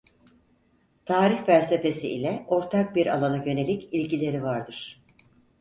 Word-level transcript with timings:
Tarih 1.05 1.37
felsefesi 1.45 2.07
ile 2.13 2.45
ortak 2.47 2.95
bir 2.95 3.07
alana 3.07 3.43
yönelik 3.43 3.89
ilgileri 3.93 4.43
vardır. 4.43 5.01